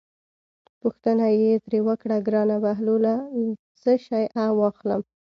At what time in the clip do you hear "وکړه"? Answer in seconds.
1.87-2.17